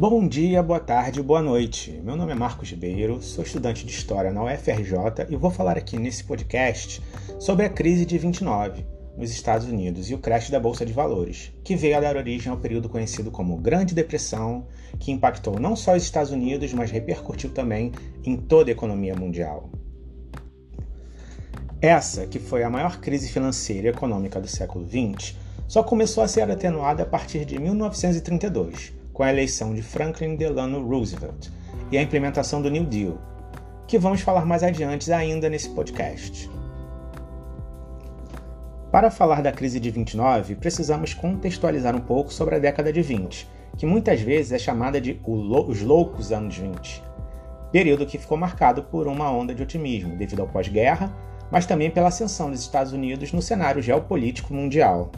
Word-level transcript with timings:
Bom 0.00 0.26
dia, 0.26 0.62
boa 0.62 0.80
tarde, 0.80 1.22
boa 1.22 1.42
noite. 1.42 2.00
Meu 2.02 2.16
nome 2.16 2.32
é 2.32 2.34
Marcos 2.34 2.70
Ribeiro, 2.70 3.20
sou 3.20 3.44
estudante 3.44 3.84
de 3.84 3.92
História 3.92 4.32
na 4.32 4.42
UFRJ 4.42 5.26
e 5.28 5.36
vou 5.36 5.50
falar 5.50 5.76
aqui 5.76 5.98
nesse 5.98 6.24
podcast 6.24 7.02
sobre 7.38 7.66
a 7.66 7.68
crise 7.68 8.06
de 8.06 8.16
29 8.16 8.86
nos 9.14 9.30
Estados 9.30 9.66
Unidos 9.66 10.08
e 10.08 10.14
o 10.14 10.18
crash 10.18 10.48
da 10.48 10.58
Bolsa 10.58 10.86
de 10.86 10.94
Valores, 10.94 11.52
que 11.62 11.76
veio 11.76 11.98
a 11.98 12.00
dar 12.00 12.16
origem 12.16 12.50
ao 12.50 12.56
período 12.56 12.88
conhecido 12.88 13.30
como 13.30 13.58
Grande 13.58 13.94
Depressão, 13.94 14.66
que 14.98 15.12
impactou 15.12 15.60
não 15.60 15.76
só 15.76 15.94
os 15.94 16.02
Estados 16.02 16.32
Unidos, 16.32 16.72
mas 16.72 16.90
repercutiu 16.90 17.50
também 17.50 17.92
em 18.24 18.38
toda 18.38 18.70
a 18.70 18.72
economia 18.72 19.14
mundial. 19.14 19.68
Essa, 21.78 22.26
que 22.26 22.38
foi 22.38 22.62
a 22.62 22.70
maior 22.70 23.00
crise 23.00 23.28
financeira 23.28 23.88
e 23.88 23.90
econômica 23.90 24.40
do 24.40 24.48
século 24.48 24.88
XX, 24.88 25.36
só 25.68 25.82
começou 25.82 26.24
a 26.24 26.28
ser 26.28 26.50
atenuada 26.50 27.02
a 27.02 27.06
partir 27.06 27.44
de 27.44 27.58
1932 27.58 28.98
com 29.20 29.24
a 29.24 29.30
eleição 29.30 29.74
de 29.74 29.82
Franklin 29.82 30.34
Delano 30.34 30.82
Roosevelt 30.82 31.50
e 31.92 31.98
a 31.98 32.02
implementação 32.02 32.62
do 32.62 32.70
New 32.70 32.86
Deal, 32.86 33.18
que 33.86 33.98
vamos 33.98 34.22
falar 34.22 34.46
mais 34.46 34.62
adiante 34.62 35.12
ainda 35.12 35.46
nesse 35.50 35.68
podcast. 35.68 36.50
Para 38.90 39.10
falar 39.10 39.42
da 39.42 39.52
crise 39.52 39.78
de 39.78 39.90
29, 39.90 40.54
precisamos 40.54 41.12
contextualizar 41.12 41.94
um 41.94 42.00
pouco 42.00 42.32
sobre 42.32 42.54
a 42.54 42.58
década 42.58 42.90
de 42.90 43.02
20, 43.02 43.46
que 43.76 43.84
muitas 43.84 44.22
vezes 44.22 44.52
é 44.52 44.58
chamada 44.58 44.98
de 44.98 45.20
os 45.26 45.82
loucos 45.82 46.32
anos 46.32 46.56
20, 46.56 47.02
período 47.70 48.06
que 48.06 48.16
ficou 48.16 48.38
marcado 48.38 48.84
por 48.84 49.06
uma 49.06 49.30
onda 49.30 49.54
de 49.54 49.62
otimismo 49.62 50.16
devido 50.16 50.40
ao 50.40 50.48
pós-guerra, 50.48 51.14
mas 51.50 51.66
também 51.66 51.90
pela 51.90 52.08
ascensão 52.08 52.50
dos 52.50 52.60
Estados 52.60 52.94
Unidos 52.94 53.34
no 53.34 53.42
cenário 53.42 53.82
geopolítico 53.82 54.54
mundial. 54.54 55.12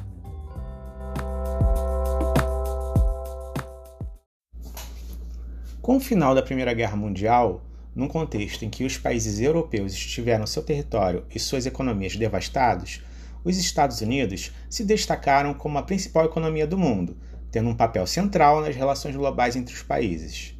Com 5.82 5.96
o 5.96 6.00
final 6.00 6.32
da 6.32 6.44
Primeira 6.44 6.72
Guerra 6.72 6.96
Mundial, 6.96 7.60
num 7.92 8.06
contexto 8.06 8.64
em 8.64 8.70
que 8.70 8.84
os 8.84 8.96
países 8.96 9.40
europeus 9.40 9.92
estiveram 9.92 10.46
seu 10.46 10.62
território 10.62 11.26
e 11.34 11.40
suas 11.40 11.66
economias 11.66 12.14
devastados, 12.14 13.02
os 13.42 13.58
Estados 13.58 14.00
Unidos 14.00 14.52
se 14.70 14.84
destacaram 14.84 15.52
como 15.52 15.76
a 15.76 15.82
principal 15.82 16.24
economia 16.24 16.68
do 16.68 16.78
mundo, 16.78 17.16
tendo 17.50 17.68
um 17.68 17.74
papel 17.74 18.06
central 18.06 18.60
nas 18.60 18.76
relações 18.76 19.16
globais 19.16 19.56
entre 19.56 19.74
os 19.74 19.82
países. 19.82 20.54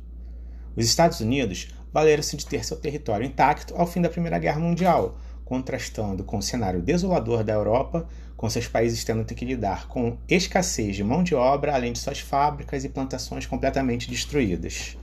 Os 0.75 0.85
Estados 0.85 1.21
Unidos 1.21 1.69
valeram-se 1.93 2.37
de 2.37 2.45
ter 2.45 2.65
seu 2.65 2.77
território 2.77 3.25
intacto 3.25 3.77
ao 3.77 3.87
fim 3.87 4.01
da 4.01 4.11
Primeira 4.11 4.41
Guerra 4.41 4.59
Mundial, 4.59 5.17
contrastando 5.45 6.25
com 6.25 6.39
o 6.39 6.43
cenário 6.43 6.83
desolador 6.83 7.45
da 7.45 7.53
Europa, 7.53 8.09
com 8.37 8.51
seus 8.51 8.67
países 8.67 9.05
tendo 9.05 9.25
que 9.25 9.45
lidar 9.45 9.87
com 9.87 10.19
escassez 10.29 10.97
de 10.97 11.05
mão 11.05 11.23
de 11.23 11.37
obra, 11.37 11.77
além 11.77 11.93
de 11.93 12.01
suas 12.01 12.19
fábricas 12.19 12.85
e 12.85 12.89
plantações 12.89 13.47
completamente 13.47 14.11
destruídas. 14.11 14.97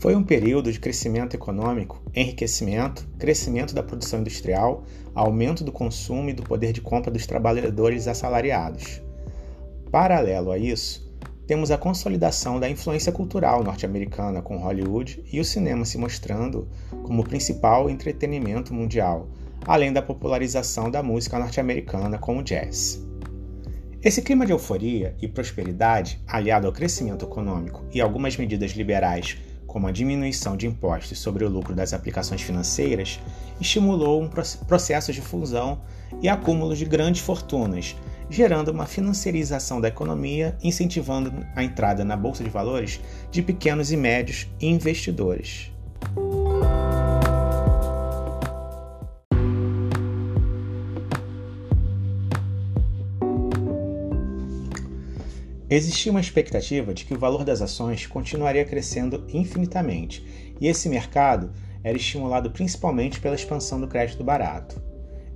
Foi 0.00 0.16
um 0.16 0.24
período 0.24 0.72
de 0.72 0.80
crescimento 0.80 1.34
econômico, 1.34 2.02
enriquecimento, 2.16 3.06
crescimento 3.18 3.74
da 3.74 3.82
produção 3.82 4.20
industrial, 4.20 4.82
aumento 5.14 5.62
do 5.62 5.70
consumo 5.70 6.30
e 6.30 6.32
do 6.32 6.42
poder 6.42 6.72
de 6.72 6.80
compra 6.80 7.10
dos 7.10 7.26
trabalhadores 7.26 8.08
assalariados. 8.08 9.02
Paralelo 9.90 10.52
a 10.52 10.56
isso, 10.56 11.06
temos 11.46 11.70
a 11.70 11.76
consolidação 11.76 12.58
da 12.58 12.66
influência 12.66 13.12
cultural 13.12 13.62
norte-americana 13.62 14.40
com 14.40 14.56
Hollywood 14.56 15.22
e 15.30 15.38
o 15.38 15.44
cinema 15.44 15.84
se 15.84 15.98
mostrando 15.98 16.66
como 17.02 17.20
o 17.20 17.28
principal 17.28 17.90
entretenimento 17.90 18.72
mundial, 18.72 19.28
além 19.66 19.92
da 19.92 20.00
popularização 20.00 20.90
da 20.90 21.02
música 21.02 21.38
norte-americana 21.38 22.16
com 22.16 22.38
o 22.38 22.42
jazz. 22.42 23.06
Esse 24.02 24.22
clima 24.22 24.46
de 24.46 24.52
euforia 24.52 25.14
e 25.20 25.28
prosperidade, 25.28 26.22
aliado 26.26 26.66
ao 26.66 26.72
crescimento 26.72 27.26
econômico 27.26 27.84
e 27.92 28.00
algumas 28.00 28.34
medidas 28.34 28.70
liberais 28.70 29.36
como 29.70 29.86
a 29.86 29.92
diminuição 29.92 30.56
de 30.56 30.66
impostos 30.66 31.20
sobre 31.20 31.44
o 31.44 31.48
lucro 31.48 31.76
das 31.76 31.92
aplicações 31.92 32.42
financeiras, 32.42 33.20
estimulou 33.60 34.20
um 34.20 34.28
processo 34.28 35.12
de 35.12 35.20
fusão 35.20 35.80
e 36.20 36.28
acúmulo 36.28 36.74
de 36.74 36.84
grandes 36.84 37.22
fortunas, 37.22 37.94
gerando 38.28 38.72
uma 38.72 38.84
financiarização 38.84 39.80
da 39.80 39.86
economia, 39.86 40.58
incentivando 40.60 41.32
a 41.54 41.62
entrada 41.62 42.04
na 42.04 42.16
bolsa 42.16 42.42
de 42.42 42.50
valores 42.50 43.00
de 43.30 43.42
pequenos 43.42 43.92
e 43.92 43.96
médios 43.96 44.48
investidores. 44.60 45.70
Existia 55.72 56.10
uma 56.10 56.20
expectativa 56.20 56.92
de 56.92 57.04
que 57.04 57.14
o 57.14 57.18
valor 57.18 57.44
das 57.44 57.62
ações 57.62 58.04
continuaria 58.04 58.64
crescendo 58.64 59.24
infinitamente, 59.32 60.52
e 60.60 60.66
esse 60.66 60.88
mercado 60.88 61.52
era 61.84 61.96
estimulado 61.96 62.50
principalmente 62.50 63.20
pela 63.20 63.36
expansão 63.36 63.80
do 63.80 63.86
crédito 63.86 64.24
barato. 64.24 64.82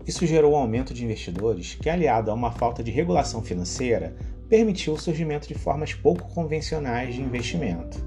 Isso 0.04 0.26
gerou 0.26 0.54
um 0.54 0.56
aumento 0.56 0.92
de 0.92 1.04
investidores 1.04 1.76
que, 1.76 1.88
aliado 1.88 2.32
a 2.32 2.34
uma 2.34 2.50
falta 2.50 2.82
de 2.82 2.90
regulação 2.90 3.42
financeira, 3.42 4.16
permitiu 4.48 4.94
o 4.94 4.98
surgimento 4.98 5.46
de 5.46 5.54
formas 5.54 5.94
pouco 5.94 6.28
convencionais 6.34 7.14
de 7.14 7.22
investimento. 7.22 8.04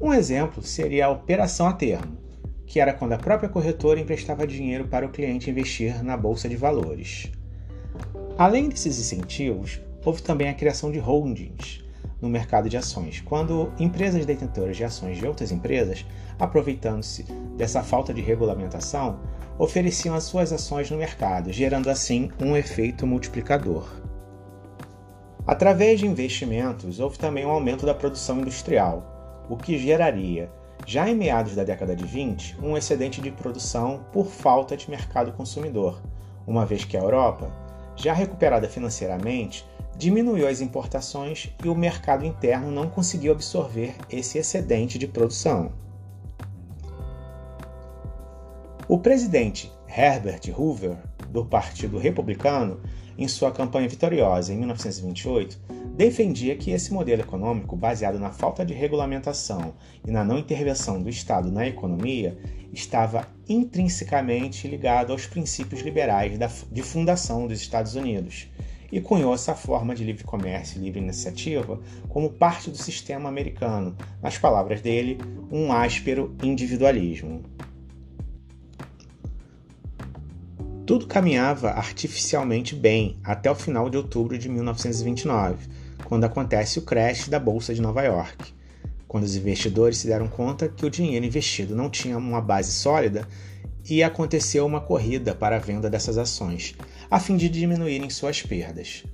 Um 0.00 0.12
exemplo 0.12 0.60
seria 0.60 1.06
a 1.06 1.10
operação 1.10 1.68
a 1.68 1.72
termo, 1.72 2.18
que 2.66 2.80
era 2.80 2.92
quando 2.92 3.12
a 3.12 3.18
própria 3.18 3.48
corretora 3.48 4.00
emprestava 4.00 4.44
dinheiro 4.44 4.88
para 4.88 5.06
o 5.06 5.10
cliente 5.10 5.48
investir 5.48 6.02
na 6.02 6.16
bolsa 6.16 6.48
de 6.48 6.56
valores. 6.56 7.30
Além 8.36 8.68
desses 8.68 8.98
incentivos, 8.98 9.80
houve 10.08 10.22
também 10.22 10.48
a 10.48 10.54
criação 10.54 10.90
de 10.90 10.98
holdings 10.98 11.84
no 12.18 12.30
mercado 12.30 12.66
de 12.66 12.78
ações, 12.78 13.20
quando 13.20 13.70
empresas 13.78 14.24
detentoras 14.24 14.74
de 14.74 14.82
ações 14.82 15.18
de 15.18 15.26
outras 15.26 15.52
empresas, 15.52 16.06
aproveitando-se 16.38 17.24
dessa 17.58 17.82
falta 17.82 18.14
de 18.14 18.22
regulamentação, 18.22 19.20
ofereciam 19.58 20.14
as 20.14 20.24
suas 20.24 20.50
ações 20.50 20.90
no 20.90 20.96
mercado, 20.96 21.52
gerando 21.52 21.90
assim 21.90 22.30
um 22.40 22.56
efeito 22.56 23.06
multiplicador. 23.06 23.86
Através 25.46 26.00
de 26.00 26.06
investimentos, 26.06 27.00
houve 27.00 27.18
também 27.18 27.44
um 27.44 27.50
aumento 27.50 27.84
da 27.84 27.94
produção 27.94 28.40
industrial, 28.40 29.46
o 29.50 29.58
que 29.58 29.76
geraria, 29.76 30.50
já 30.86 31.06
em 31.06 31.14
meados 31.14 31.54
da 31.54 31.64
década 31.64 31.94
de 31.94 32.06
20, 32.06 32.56
um 32.62 32.78
excedente 32.78 33.20
de 33.20 33.30
produção 33.30 34.06
por 34.10 34.26
falta 34.26 34.74
de 34.74 34.88
mercado 34.88 35.32
consumidor, 35.32 36.00
uma 36.46 36.64
vez 36.64 36.82
que 36.82 36.96
a 36.96 37.00
Europa, 37.00 37.52
já 37.94 38.12
recuperada 38.12 38.68
financeiramente, 38.68 39.66
diminuiu 39.98 40.46
as 40.46 40.60
importações 40.60 41.50
e 41.62 41.68
o 41.68 41.74
mercado 41.74 42.24
interno 42.24 42.70
não 42.70 42.88
conseguiu 42.88 43.32
absorver 43.32 43.96
esse 44.08 44.38
excedente 44.38 44.96
de 44.96 45.08
produção. 45.08 45.72
O 48.86 48.96
presidente 48.96 49.72
Herbert 49.88 50.40
Hoover, 50.56 50.96
do 51.30 51.44
Partido 51.44 51.98
Republicano, 51.98 52.80
em 53.18 53.26
sua 53.26 53.50
campanha 53.50 53.88
vitoriosa 53.88 54.54
em 54.54 54.58
1928, 54.58 55.58
defendia 55.96 56.54
que 56.54 56.70
esse 56.70 56.92
modelo 56.92 57.22
econômico, 57.22 57.74
baseado 57.74 58.20
na 58.20 58.30
falta 58.30 58.64
de 58.64 58.72
regulamentação 58.72 59.74
e 60.06 60.12
na 60.12 60.22
não 60.22 60.38
intervenção 60.38 61.02
do 61.02 61.08
Estado 61.08 61.50
na 61.50 61.66
economia, 61.66 62.38
estava 62.72 63.26
intrinsecamente 63.48 64.68
ligado 64.68 65.10
aos 65.10 65.26
princípios 65.26 65.80
liberais 65.80 66.38
de 66.70 66.82
fundação 66.82 67.48
dos 67.48 67.60
Estados 67.60 67.96
Unidos 67.96 68.48
e 68.90 69.00
cunhou 69.00 69.34
essa 69.34 69.54
forma 69.54 69.94
de 69.94 70.04
livre 70.04 70.24
comércio 70.24 70.78
e 70.78 70.84
livre 70.84 71.00
iniciativa 71.00 71.78
como 72.08 72.30
parte 72.30 72.70
do 72.70 72.76
sistema 72.76 73.28
americano, 73.28 73.96
nas 74.22 74.38
palavras 74.38 74.80
dele, 74.80 75.18
um 75.50 75.72
áspero 75.72 76.34
individualismo. 76.42 77.42
Tudo 80.86 81.06
caminhava 81.06 81.70
artificialmente 81.72 82.74
bem 82.74 83.18
até 83.22 83.50
o 83.50 83.54
final 83.54 83.90
de 83.90 83.98
outubro 83.98 84.38
de 84.38 84.48
1929, 84.48 85.68
quando 86.04 86.24
acontece 86.24 86.78
o 86.78 86.82
crash 86.82 87.28
da 87.28 87.38
Bolsa 87.38 87.74
de 87.74 87.82
Nova 87.82 88.02
York. 88.02 88.54
Quando 89.06 89.24
os 89.24 89.36
investidores 89.36 89.98
se 89.98 90.06
deram 90.06 90.28
conta 90.28 90.66
que 90.66 90.86
o 90.86 90.90
dinheiro 90.90 91.26
investido 91.26 91.76
não 91.76 91.90
tinha 91.90 92.16
uma 92.16 92.40
base 92.40 92.72
sólida 92.72 93.28
e 93.88 94.02
aconteceu 94.02 94.64
uma 94.64 94.80
corrida 94.80 95.34
para 95.34 95.56
a 95.56 95.58
venda 95.58 95.90
dessas 95.90 96.16
ações, 96.16 96.74
a 97.10 97.18
fim 97.18 97.36
de 97.36 97.48
diminuírem 97.48 98.10
suas 98.10 98.42
perdas. 98.42 99.04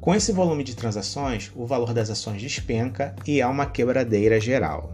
Com 0.00 0.14
esse 0.14 0.32
volume 0.32 0.64
de 0.64 0.74
transações, 0.74 1.50
o 1.54 1.66
valor 1.66 1.92
das 1.92 2.10
ações 2.10 2.40
despenca 2.40 3.14
e 3.26 3.42
há 3.42 3.48
uma 3.48 3.66
quebradeira 3.66 4.40
geral. 4.40 4.92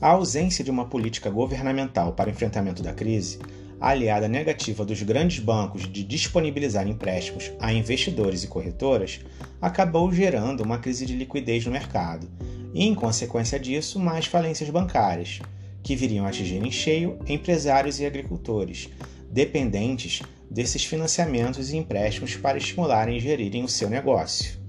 A 0.00 0.08
ausência 0.08 0.64
de 0.64 0.70
uma 0.70 0.86
política 0.86 1.30
governamental 1.30 2.12
para 2.12 2.28
enfrentamento 2.28 2.82
da 2.82 2.92
crise, 2.92 3.38
aliada 3.82 4.26
à 4.26 4.28
negativa 4.28 4.84
dos 4.84 5.02
grandes 5.02 5.40
bancos 5.40 5.90
de 5.90 6.04
disponibilizar 6.04 6.86
empréstimos 6.86 7.50
a 7.58 7.72
investidores 7.72 8.44
e 8.44 8.46
corretoras, 8.46 9.20
acabou 9.60 10.12
gerando 10.12 10.62
uma 10.62 10.78
crise 10.78 11.04
de 11.04 11.16
liquidez 11.16 11.66
no 11.66 11.72
mercado 11.72 12.30
e, 12.72 12.86
em 12.86 12.94
consequência 12.94 13.58
disso, 13.58 13.98
mais 13.98 14.26
falências 14.26 14.70
bancárias, 14.70 15.40
que 15.82 15.96
viriam 15.96 16.24
atingir 16.24 16.64
em 16.64 16.70
cheio 16.70 17.18
empresários 17.26 17.98
e 17.98 18.06
agricultores, 18.06 18.88
dependentes 19.28 20.22
desses 20.48 20.84
financiamentos 20.84 21.72
e 21.72 21.76
empréstimos 21.76 22.36
para 22.36 22.58
estimularem 22.58 23.16
e 23.16 23.20
gerirem 23.20 23.64
o 23.64 23.68
seu 23.68 23.90
negócio. 23.90 24.62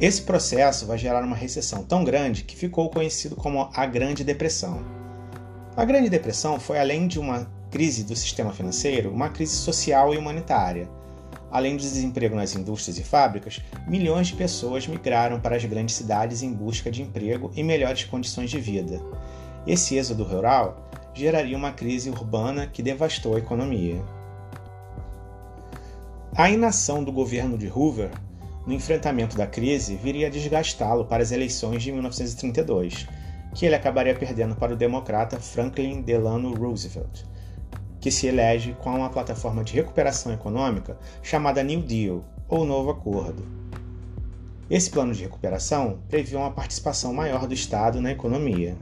Esse 0.00 0.22
processo 0.22 0.86
vai 0.86 0.98
gerar 0.98 1.24
uma 1.24 1.36
recessão 1.36 1.82
tão 1.82 2.04
grande 2.04 2.44
que 2.44 2.56
ficou 2.56 2.90
conhecido 2.90 3.34
como 3.34 3.68
a 3.72 3.86
Grande 3.86 4.22
Depressão. 4.22 5.03
A 5.76 5.84
Grande 5.84 6.08
Depressão 6.08 6.60
foi, 6.60 6.78
além 6.78 7.08
de 7.08 7.18
uma 7.18 7.50
crise 7.68 8.04
do 8.04 8.14
sistema 8.14 8.52
financeiro, 8.52 9.10
uma 9.10 9.28
crise 9.28 9.56
social 9.56 10.14
e 10.14 10.16
humanitária. 10.16 10.88
Além 11.50 11.76
do 11.76 11.82
desemprego 11.82 12.36
nas 12.36 12.54
indústrias 12.54 12.96
e 12.96 13.02
fábricas, 13.02 13.60
milhões 13.84 14.28
de 14.28 14.36
pessoas 14.36 14.86
migraram 14.86 15.40
para 15.40 15.56
as 15.56 15.64
grandes 15.64 15.96
cidades 15.96 16.44
em 16.44 16.52
busca 16.52 16.92
de 16.92 17.02
emprego 17.02 17.50
e 17.56 17.64
melhores 17.64 18.04
condições 18.04 18.50
de 18.50 18.60
vida. 18.60 19.00
Esse 19.66 19.96
êxodo 19.96 20.22
rural 20.22 20.88
geraria 21.12 21.56
uma 21.56 21.72
crise 21.72 22.08
urbana 22.08 22.68
que 22.68 22.80
devastou 22.80 23.34
a 23.34 23.40
economia. 23.40 24.00
A 26.36 26.48
inação 26.48 27.02
do 27.02 27.10
governo 27.10 27.58
de 27.58 27.66
Hoover 27.66 28.12
no 28.64 28.72
enfrentamento 28.72 29.36
da 29.36 29.46
crise 29.46 29.96
viria 29.96 30.28
a 30.28 30.30
desgastá-lo 30.30 31.04
para 31.04 31.24
as 31.24 31.32
eleições 31.32 31.82
de 31.82 31.90
1932 31.90 33.08
que 33.54 33.64
ele 33.64 33.76
acabaria 33.76 34.14
perdendo 34.14 34.56
para 34.56 34.72
o 34.72 34.76
democrata 34.76 35.38
Franklin 35.38 36.02
Delano 36.02 36.52
Roosevelt, 36.54 37.22
que 38.00 38.10
se 38.10 38.26
elege 38.26 38.76
com 38.82 38.90
uma 38.90 39.08
plataforma 39.08 39.62
de 39.62 39.74
recuperação 39.74 40.32
econômica 40.32 40.98
chamada 41.22 41.62
New 41.62 41.80
Deal, 41.80 42.24
ou 42.48 42.64
Novo 42.64 42.90
Acordo. 42.90 43.46
Esse 44.68 44.90
plano 44.90 45.14
de 45.14 45.22
recuperação 45.22 46.00
previa 46.08 46.38
uma 46.38 46.50
participação 46.50 47.12
maior 47.14 47.46
do 47.46 47.54
Estado 47.54 48.00
na 48.00 48.10
economia. 48.10 48.76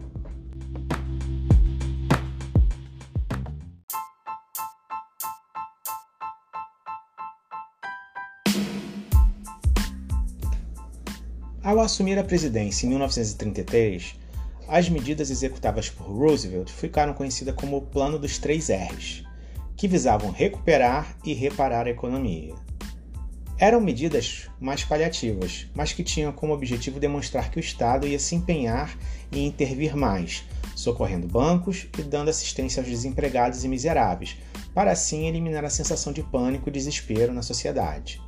Ao 11.63 11.79
assumir 11.79 12.19
a 12.19 12.25
presidência 12.25 12.87
em 12.87 12.89
1933, 12.89 14.22
as 14.73 14.89
medidas 14.89 15.29
executadas 15.29 15.91
por 15.91 16.07
Roosevelt 16.07 16.73
ficaram 16.73 17.13
conhecidas 17.13 17.55
como 17.55 17.77
o 17.77 17.83
Plano 17.83 18.19
dos 18.19 18.39
Três 18.39 18.71
R's, 18.71 19.23
que 19.77 19.87
visavam 19.87 20.31
recuperar 20.31 21.15
e 21.23 21.35
reparar 21.35 21.87
a 21.87 21.91
economia. 21.91 22.55
Eram 23.59 23.83
medidas 23.83 24.49
mais 24.59 24.83
paliativas, 24.83 25.67
mas 25.75 25.93
que 25.93 26.03
tinham 26.03 26.33
como 26.33 26.55
objetivo 26.55 26.99
demonstrar 26.99 27.51
que 27.51 27.59
o 27.59 27.61
Estado 27.61 28.07
ia 28.07 28.19
se 28.19 28.35
empenhar 28.35 28.97
em 29.31 29.47
intervir 29.47 29.95
mais, 29.95 30.43
socorrendo 30.75 31.29
bancos 31.29 31.87
e 31.99 32.03
dando 32.03 32.31
assistência 32.31 32.81
aos 32.81 32.89
desempregados 32.89 33.65
e 33.65 33.69
miseráveis, 33.69 34.39
para 34.73 34.91
assim 34.91 35.29
eliminar 35.29 35.67
a 35.67 35.71
sensação 35.71 36.15
de 36.15 36.23
pânico 36.23 36.71
e 36.71 36.73
desespero 36.73 37.35
na 37.35 37.43
sociedade. 37.43 38.23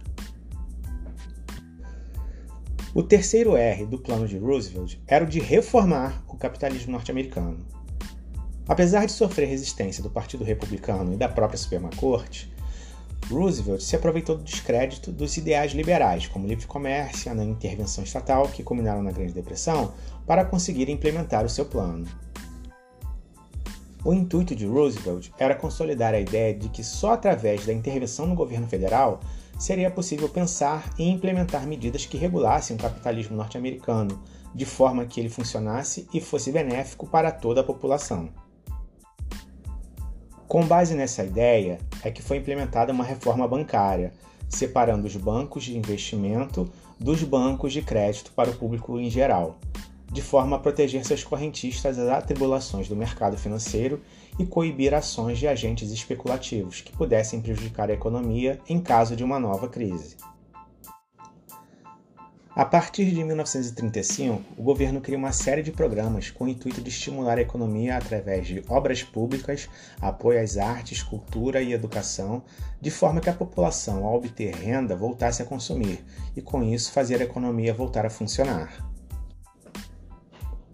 O 2.94 3.02
terceiro 3.02 3.56
R 3.56 3.84
do 3.86 3.98
plano 3.98 4.28
de 4.28 4.38
Roosevelt 4.38 4.98
era 5.04 5.24
o 5.24 5.26
de 5.26 5.40
reformar 5.40 6.22
o 6.28 6.36
capitalismo 6.36 6.92
norte-americano. 6.92 7.66
Apesar 8.68 9.04
de 9.04 9.10
sofrer 9.10 9.48
resistência 9.48 10.00
do 10.00 10.08
Partido 10.08 10.44
Republicano 10.44 11.12
e 11.12 11.16
da 11.16 11.28
própria 11.28 11.58
Suprema 11.58 11.90
Corte, 11.96 12.54
Roosevelt 13.28 13.80
se 13.80 13.96
aproveitou 13.96 14.36
do 14.36 14.44
descrédito 14.44 15.10
dos 15.10 15.36
ideais 15.36 15.72
liberais, 15.72 16.28
como 16.28 16.46
livre 16.46 16.68
comércio 16.68 17.28
e 17.34 17.36
a 17.36 17.44
intervenção 17.44 18.04
estatal, 18.04 18.46
que 18.46 18.62
culminaram 18.62 19.02
na 19.02 19.10
Grande 19.10 19.32
Depressão, 19.32 19.92
para 20.24 20.44
conseguir 20.44 20.88
implementar 20.88 21.44
o 21.44 21.50
seu 21.50 21.64
plano. 21.64 22.06
O 24.04 24.14
intuito 24.14 24.54
de 24.54 24.66
Roosevelt 24.66 25.30
era 25.36 25.56
consolidar 25.56 26.14
a 26.14 26.20
ideia 26.20 26.54
de 26.54 26.68
que 26.68 26.84
só 26.84 27.14
através 27.14 27.66
da 27.66 27.72
intervenção 27.72 28.24
no 28.24 28.36
governo 28.36 28.68
federal 28.68 29.18
seria 29.58 29.90
possível 29.90 30.28
pensar 30.28 30.92
e 30.98 31.08
implementar 31.08 31.66
medidas 31.66 32.06
que 32.06 32.16
regulassem 32.16 32.76
o 32.76 32.80
capitalismo 32.80 33.36
norte-americano, 33.36 34.22
de 34.54 34.64
forma 34.64 35.04
que 35.04 35.20
ele 35.20 35.28
funcionasse 35.28 36.08
e 36.12 36.20
fosse 36.20 36.52
benéfico 36.52 37.06
para 37.06 37.32
toda 37.32 37.60
a 37.60 37.64
população. 37.64 38.28
Com 40.46 40.64
base 40.66 40.94
nessa 40.94 41.24
ideia, 41.24 41.78
é 42.02 42.10
que 42.10 42.22
foi 42.22 42.36
implementada 42.36 42.92
uma 42.92 43.02
reforma 43.02 43.48
bancária, 43.48 44.12
separando 44.48 45.06
os 45.06 45.16
bancos 45.16 45.64
de 45.64 45.76
investimento 45.76 46.70
dos 46.98 47.22
bancos 47.24 47.72
de 47.72 47.82
crédito 47.82 48.30
para 48.32 48.50
o 48.50 48.54
público 48.54 49.00
em 49.00 49.10
geral, 49.10 49.58
de 50.14 50.22
forma 50.22 50.54
a 50.54 50.60
proteger 50.60 51.04
seus 51.04 51.24
correntistas 51.24 51.96
das 51.96 52.08
atribulações 52.08 52.88
do 52.88 52.94
mercado 52.94 53.36
financeiro 53.36 54.00
e 54.38 54.46
coibir 54.46 54.94
ações 54.94 55.40
de 55.40 55.48
agentes 55.48 55.90
especulativos 55.90 56.80
que 56.80 56.92
pudessem 56.92 57.40
prejudicar 57.40 57.90
a 57.90 57.94
economia 57.94 58.60
em 58.68 58.80
caso 58.80 59.16
de 59.16 59.24
uma 59.24 59.40
nova 59.40 59.68
crise. 59.68 60.16
A 62.54 62.64
partir 62.64 63.06
de 63.06 63.24
1935, 63.24 64.40
o 64.56 64.62
governo 64.62 65.00
cria 65.00 65.18
uma 65.18 65.32
série 65.32 65.64
de 65.64 65.72
programas 65.72 66.30
com 66.30 66.44
o 66.44 66.48
intuito 66.48 66.80
de 66.80 66.90
estimular 66.90 67.36
a 67.36 67.42
economia 67.42 67.96
através 67.96 68.46
de 68.46 68.62
obras 68.68 69.02
públicas, 69.02 69.68
apoio 70.00 70.40
às 70.40 70.56
artes, 70.56 71.02
cultura 71.02 71.60
e 71.60 71.72
educação, 71.72 72.44
de 72.80 72.92
forma 72.92 73.20
que 73.20 73.28
a 73.28 73.34
população, 73.34 74.04
ao 74.04 74.14
obter 74.14 74.54
renda, 74.54 74.94
voltasse 74.94 75.42
a 75.42 75.44
consumir 75.44 76.04
e, 76.36 76.40
com 76.40 76.62
isso, 76.62 76.92
fazer 76.92 77.20
a 77.20 77.24
economia 77.24 77.74
voltar 77.74 78.06
a 78.06 78.10
funcionar. 78.10 78.93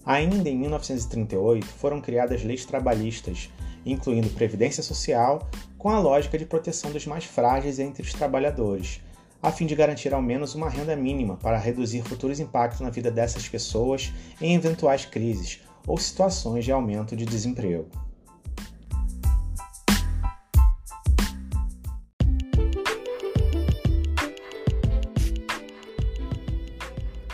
Ainda 0.04 0.48
em 0.48 0.58
1938 0.58 1.66
foram 1.66 2.00
criadas 2.00 2.42
leis 2.42 2.64
trabalhistas, 2.64 3.50
incluindo 3.84 4.30
previdência 4.30 4.82
social, 4.82 5.48
com 5.76 5.90
a 5.90 5.98
lógica 5.98 6.38
de 6.38 6.46
proteção 6.46 6.90
dos 6.90 7.06
mais 7.06 7.24
frágeis 7.24 7.78
entre 7.78 8.02
os 8.02 8.12
trabalhadores, 8.12 9.00
a 9.42 9.50
fim 9.50 9.66
de 9.66 9.74
garantir 9.74 10.12
ao 10.12 10.20
menos 10.20 10.54
uma 10.54 10.68
renda 10.68 10.94
mínima 10.94 11.36
para 11.36 11.58
reduzir 11.58 12.02
futuros 12.02 12.40
impactos 12.40 12.80
na 12.80 12.90
vida 12.90 13.10
dessas 13.10 13.48
pessoas 13.48 14.12
em 14.40 14.54
eventuais 14.54 15.04
crises 15.04 15.60
ou 15.86 15.96
situações 15.96 16.64
de 16.64 16.72
aumento 16.72 17.16
de 17.16 17.24
desemprego. 17.24 17.88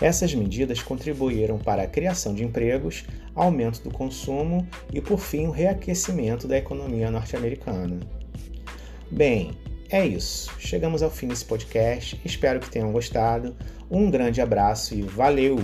Essas 0.07 0.33
medidas 0.33 0.81
contribuíram 0.81 1.59
para 1.59 1.83
a 1.83 1.87
criação 1.89 2.33
de 2.33 2.45
empregos, 2.45 3.05
aumento 3.35 3.83
do 3.83 3.91
consumo 3.91 4.65
e, 4.93 5.01
por 5.01 5.19
fim, 5.19 5.49
o 5.49 5.51
reaquecimento 5.51 6.47
da 6.47 6.57
economia 6.57 7.11
norte-americana. 7.11 7.99
Bem, 9.11 9.51
é 9.91 10.07
isso. 10.07 10.55
Chegamos 10.61 11.03
ao 11.03 11.11
fim 11.11 11.27
desse 11.27 11.45
podcast. 11.45 12.21
Espero 12.25 12.61
que 12.61 12.71
tenham 12.71 12.93
gostado. 12.93 13.57
Um 13.91 14.09
grande 14.09 14.41
abraço 14.41 14.95
e 14.95 15.03
valeu! 15.03 15.57